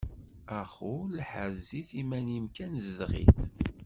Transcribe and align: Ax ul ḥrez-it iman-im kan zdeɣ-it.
Ax 0.59 0.73
ul 0.95 1.15
ḥrez-it 1.29 1.89
iman-im 2.01 2.45
kan 2.55 2.73
zdeɣ-it. 2.85 3.37